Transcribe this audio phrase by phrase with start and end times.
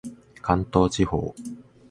[0.41, 1.35] 関東地方